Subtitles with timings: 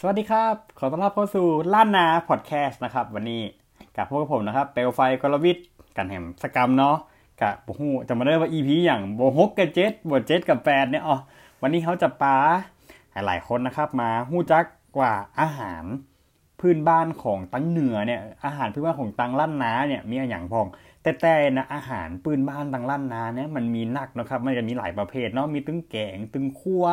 [0.00, 3.42] สวัสดีครับ ขอต้อนรับเข้าสู่ล้านนาพอดแคสต์นะครับ วันนี้
[3.96, 5.66] กับพวกผมนะครับ เปลวไฟกลวิทย์
[5.96, 6.96] กันแหมสกรรมเนาะ
[7.40, 11.16] กับโอ้โหจะมาได้ว่า EP อย่างโบฮกกับเจ็ดบวเจ็ดกับแปดเนี่ยอ๋อ
[11.62, 12.36] วันนี้เขาจะปา
[13.26, 14.64] หลายคนนะครับ มาหู้จัก
[14.96, 15.84] กว่าอาหาร
[16.60, 20.66] พื้นบ้านของตังเหนือเนี่ยอาหารพื้นบ้านของตังล้านนาเนี่ยมีอย่างพอง
[21.02, 26.84] แต่แต่นะอาหารปืนบ้านตังล้านนาเนี่ยมันมีนักนะครับ มันจะมีหลายประเภทเนาะมีตึงแกงตึงคั่ว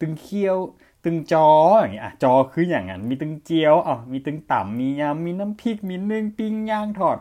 [0.00, 0.58] ตึงเคี่ยว
[1.04, 1.48] ตึงจอ
[1.80, 7.18] อย่างเงี้ยจอคืออย่างนั้น มีตึงเจียวอ๋อมีตึงต่ำมียำมีน้ำพริก มีนึ่งปิ้งย่างทอด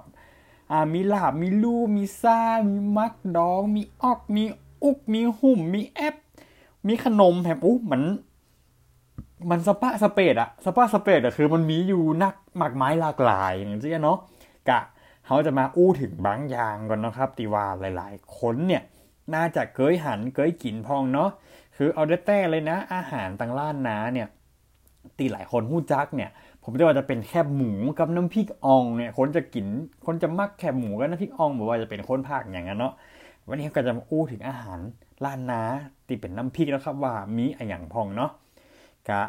[0.71, 2.39] อ่ามีลาบมีลู่มีซ่า
[2.69, 4.43] มีมักดอง มีออก มี
[4.83, 6.15] อุก มีหุ่ม มีแอป
[6.87, 8.01] มีขนมแฮมอู้มัน
[9.49, 14.17] มันสปะสเปดอะสปะสเปดอะคือมันมีอยู่นักหมากไม้หลากหลายอย่างเงี้ยเนาะ
[14.69, 14.79] กะ
[15.25, 18.83] เขาจะมาอู้ถึงบางอย่างก่อนนะครับตีว่าหลาย ๆ คนเนี่ย
[19.33, 21.29] น่าจะเคยหันเคยกินพองเนาะ
[21.77, 24.27] คือเอาได้แต่เลยนะ อาหารต่างล้านนาเนี่ย
[25.17, 26.29] ตีหลายคนหู้จักเนี่ย
[26.63, 29.65] ผมจะว่าจะเป็นแคบหมูกับน้ำพริกอ่องเนี่ยคนจะกิน
[30.05, 32.93] คนจะมักแคบหมูกับน้ำพริกอ่องบอกว่าจะเป็นคนภาคอย่างนั้นเนาะ
[33.47, 34.79] วันนี้ก็จะมาอู้ถึงอาหาร
[35.25, 35.61] ล้านนา
[36.07, 38.31] ตีเป็นน้ำพริกแล้วครับว่ามีอะไรอย่างพองเนาะ
[39.09, 39.21] กะ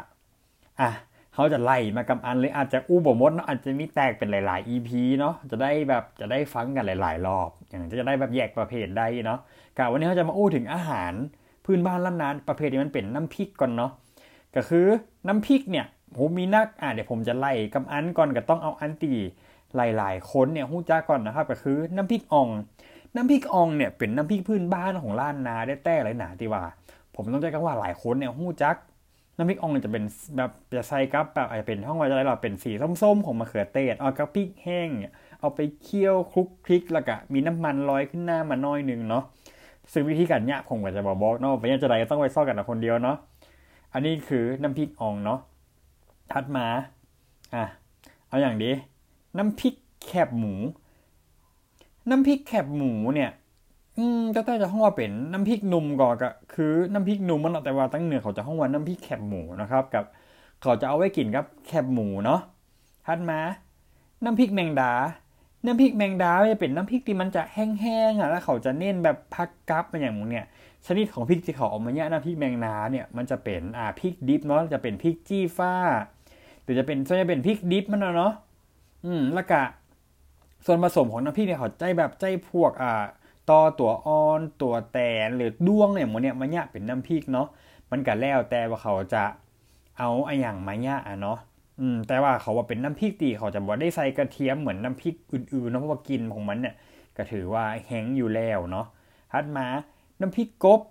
[0.79, 0.89] อะ
[1.35, 9.39] เขาจะไล่มากำอันเลยอาจจะอู้บ่มดเนาะอาจจะมีแตกเป็นหลาย ๆ EP เนาะจะได้แบบจะได้ฟังกันหลาย ๆ รอบ อย่างจะได้แบบแยกประเภทได้เนาะ
[9.77, 11.13] กะวันนี้เขาจะมาอู้ถึงอาหาร
[11.65, 13.91] พื้นบ้านล้านนาประเภทที่มันเป็นน้ำพริกก่อนเนาะ
[14.55, 14.85] ก็คือ
[15.27, 15.85] น้ำพริกเนี่ย
[16.17, 19.13] ผมมีนักอ่าเดี๋ยวผมจะไล่กำอันก่อนก็ต้องเอาอันตี
[19.75, 22.49] หลาย ๆ คนเนี่ยหู้จ้าก่อนนะครับก็คือน้ำพริกอ่อง
[23.15, 26.63] น้ำพริกอ่องเนี่ยเป็นน้ำพริกพื้นบ้านของล้านนาได้แต่ไรหนาที่ว่า
[27.15, 28.75] ผมต้องใจกันว่าหลายคนเนี่ยหู้จัก
[29.37, 30.03] น้ำพริกอ่องจะเป็น
[30.37, 39.23] แบบจะใส่กับแบบอาจจะเป็นห้องไว้อะไรเราเป็นสีส้มๆของมะเขือเทศเอากับพริกแห้งเนี่ยเอาไปเคี่ยวคลุกคลิกแล้วก็มีน้ำมันลอยขึ้นหน้ามาน้อยหนึ่งเนาะ
[39.91, 43.17] ซึ่งวิธีการเนี่ยผมก็จะบอกบอกเนาะไปยังจะไรต้องไปซ่อกันคนเดียวเนาะ
[43.93, 45.39] อันนี้คือน้ำพริกอ่องเนาะ
[46.31, 46.67] ถัดมา
[47.55, 47.65] อะ
[48.27, 48.71] เอาอย่างดี
[49.37, 49.73] น้ำพริก
[50.05, 50.53] แคบหมู
[52.09, 53.29] น้ำพริกแคบหมูเนี่ย
[53.97, 60.03] อืมก็แต่จะห้องว่าเป็นน้ำพริกนุ่มก่อนก็คือน้ำพริกนุ่มมันแต่ว่าตั้งเหนือเขาจะห้องว่าน้ำพริกแคบหมูนะครับกับ
[60.61, 62.39] เขาจะเอาไว้กินกับแคบหมูเนาะ
[63.05, 63.39] ถัดมา
[64.23, 64.91] น้ำพริกแมงดา
[65.65, 70.45] น้ำพริกแมงดาจะเป็นน้ำพริกที่มันจะแห้งๆอะแล้วเขาจะเน้นแบบพักกับมาอย่างมึงเนี่ย
[70.85, 75.73] ชนิดของพริกที่เขาออกมาเนี่ยน้ำพริกแมงดาเนี่ยมันจะเป็นอ่าพริกดิบเนาะจะเป็นพริกจี้ฟ้า
[76.63, 78.33] หรือจะเป็นส่วนจะเป็นพริกดิบมันเนาะ
[79.05, 79.61] อืมแล้วก็
[80.65, 83.05] ส่วนผสมของน้ำพริกเนี่ยเขาใจแบบใจพวกอ่า
[83.49, 87.47] ต่อตัวอ่อน ตัวแตนหรือด้วงเนี่ยมันเนี่ยมันเนี่ยเป็นน้ำพริกเนาะ
[87.91, 89.23] มันก็แล้วแต่ว่าเขาจะ
[89.97, 91.37] เอาไอ้อย่างมาเนี่ยอะเนาะ
[91.79, 96.75] อืมแต่ว่าเขาว่าเป็นน้ำพริกตีเขาจะบอกได้ใส่กระเทียมเหมือนน้ำพริกอื่นๆนะเพราะว่ากินของมันเนี่ย
[97.17, 98.87] ก็ถือว่าแห้งอยู่แล้วเนาะ
[99.31, 99.65] ทัดมา
[100.21, 100.81] น้ำพริกกบ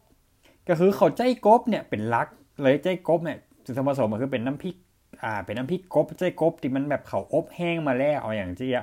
[0.69, 2.28] ก็คือเขาใจกบเนี่ยเป็นลัก
[2.62, 4.76] เลยใจกบเนี่ยจุดผสมมันคือเป็นน้ำพริก
[5.25, 8.81] อ่าเป็นน้ำพริกกบใจกบที่มันแบบเขาอบแห้งมาแล้วเอาอย่างเจี๊ย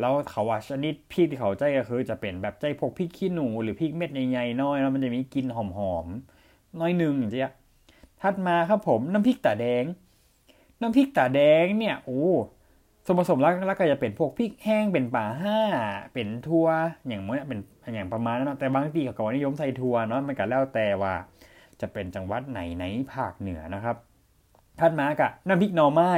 [0.00, 5.58] แล้วเขาว่าชนิดพริกที่เขาใจก็คือ จะเป็นแบบใจพวกพริกขี้หนูหรือพริกเม็ดใหญ่ๆน้อยแล้วมันจะมีกลิ่นห
[5.92, 7.52] อมๆน้อยหนึ่งเจี๊ย
[8.20, 9.84] ทัดมาครับผมน้ำพริกตาแดง
[10.80, 12.24] น้ำพริกตาแดงเนี่ยโอ้
[13.04, 15.60] ส่วนผสมแล้วก็จะเป็นพวกพริกแห้งเป็นป่าห้า
[16.14, 16.66] เป็นทั่ว
[17.08, 17.58] อย่างเมื่อเป็น
[17.94, 21.14] อย่างประมาณนั้นแต่บางทีเขาก็นิยมใส่ทั่วเนาะมันก็แล้วแต่ว่า
[21.80, 23.96] จะเป็นจังหวัดไหนในภาคเหนือนะครับ
[24.80, 26.10] ท่านมากะน้ำพริกหน่อไม้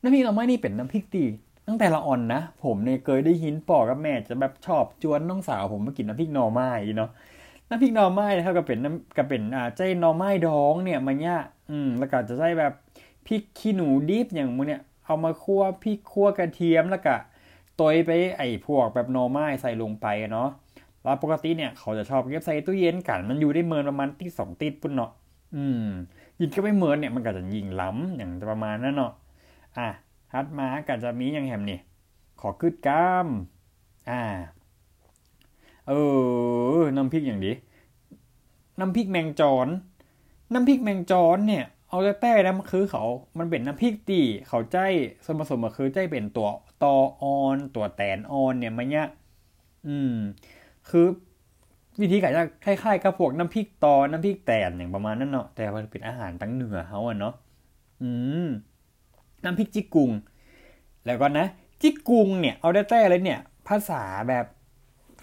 [0.00, 1.24] น้ำพริกหน่อไม้นี่เป็นน้ำพริกตี
[1.68, 7.10] ตั้งแต่ละอ่อนนะ ผมเนี่ยเคยได้ยินปอกับแม่จะแบบชอบจวนน้องสาวผมมากินน้ำพริกหน่อไม้เนาะ
[7.68, 11.38] น้ำพริกหน่อไม้นะครับก็เป็นน้ำก็เป็นอ่าใจหน่อไม้ดองเนี่ยมันเนี่ย
[11.70, 12.72] อืมแล้วก็จะใช้แบบ
[13.26, 17.14] พริกขี้หนูดิบอย่างมึงเนี่ยเอามาคั่วพริกคั่วกระเทียมแล้วก็
[17.80, 20.48] ตอยไปไอ้พวกแบบหน่อไม้ใส่ลงไปเนาะ
[21.02, 25.10] แล้วปกติเนี่ยเขาจะชอบเก็บใส่ตู้เย็นกันมันอยู่ได้เมินประมาณที่สองติดปุ่นเนาะ
[25.56, 25.88] อืม
[26.40, 29.12] ยิงก็ไม่เมินเนี่ยมันก็จะยิงล้ำอย่างประมาณนั้นเนาะ
[29.78, 29.88] อะ
[30.34, 31.78] ฮัดมาก็จะมีอย่างแหมนี่
[32.40, 33.28] ขอคืดกล้าม
[34.10, 34.22] อ่า
[35.88, 35.92] เอ
[36.78, 37.52] อ น้ำพริกอย่างดี
[38.80, 39.68] น้ำพริกแมงจอน
[40.52, 43.04] น้ำพริกแมงจอนเนี่ย เอาแต่แต่นะมันคือเขา
[43.38, 44.78] มันเป็นน้ำพริกตีเขาใจ
[45.24, 46.48] ส่วนผสมมันคือใจเป็นตัว
[46.82, 49.06] ตอออน ตัวแตนออนเนี่ยมันเนี่ย
[49.86, 50.12] อืม
[50.88, 51.06] คือ
[52.00, 57.34] วิธีการจะคล้ายๆกับพวกน้ำพริกตอ น้ำพริกแตนอย่างประมาณนั้นเนาะ แต่มันเป็นอาหารตั้งเหนือเขาอะเนาะ
[58.02, 58.10] อื
[58.44, 58.48] ม
[59.44, 60.10] น้ำพริกจิกกุง
[61.06, 61.46] แล้วก็นะ
[61.82, 64.44] จิกกุงเนี่ยเอาได้แต่เลยเนี่ย ภาษาแบบ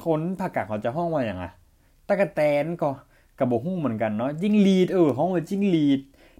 [0.05, 1.45] คนภาคกางเขาจะห้องว่าอย่างไร
[2.07, 2.89] ตะกะแตนก็
[3.39, 5.99] กระบอกหุ้งเหมือนกันเนาะจิ้งลีดเออห้องว่าจิ้งลีด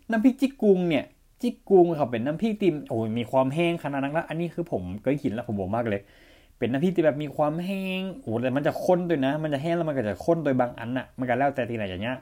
[0.10, 1.04] น้ำพริกจิกกุงเนี่ย
[1.42, 6.02] จิกกุงเขาเป็นน้ำพริกติมโอ้ยมีความแห้งขนาดนั้นแล้วอันนี้คือผมเคยกินแล้วผมบอกมากเลย
[6.58, 12.18] เป็นน้ำพริกที่แบบมีความแห้งโอ้แต่มันจะข้นด้วยนะ มันจะแห้งแล้วมันก็จะข้นโดยบางอันน่ะ มันก็แล้วแต่ที่ไหนอย่างเงี้ย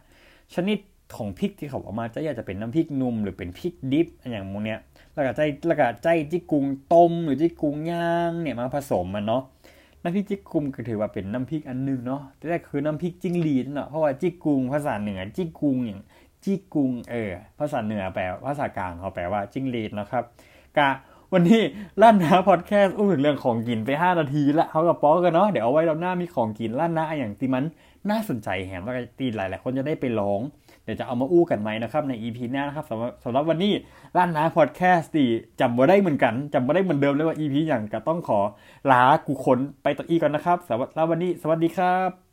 [0.56, 0.78] ชนิด
[1.16, 4.80] ของพริกที่เขาออกมาจะอยากจะเป็นน้ำพริกหนุ่มหรือเป็นพริกดิบอย่างหมู่เนี้ย
[5.14, 9.44] แล้วก็ใจแล้วก็ใจจิกกุงต้มหรือจิกกุงย่างเนี่ยมาผสมมันเนาะ
[10.02, 16.02] น้ำพริกจิกกุงก็ถือว่าเป็นน้ำพริกอันนึงเนาะแต่แรกคือน้ำพริกจิ้งหรีดเนาะเพราะว่าจิกกุงภาษาเหนือจิกกุงอย่าง
[16.46, 20.24] จิกกุงเออภาษาเหนือแปลภาษากลางเขาแปลว่าจิ้งหรีดนะครับ
[20.78, 20.90] กะ
[21.34, 21.62] วันนี้
[22.02, 27.64] ล้านนาพอดแคสต์อู้ถึงเรื่องของกินไป 5 นาทีละเขากับป๊อกกันเนาะเดี๋ยวเอาไว้รอบหน้ามีของกินล้านนาอย่างที่มัน
[28.10, 30.40] น่าสนใจแหมว่าตีหลายๆคนจะได้ไปลอง
[30.84, 33.74] เดี๋ยวจะเอามาอู้กันไหมนะครับใน EP หน้านะครับสำหรับสำหรับวันนี้
[34.16, 35.28] ล้านนาพอดแคสต์ดี
[35.60, 38.40] จำบ่ได้เหมือนกันจำบ่ได้เหมือนเดิมเลยว่า EP อย่างก็ต้องขอ
[38.92, 42.33] ลากูคนไปต่ออีก่อนนะครับสำหรับวันนี้ สวัสดีครับ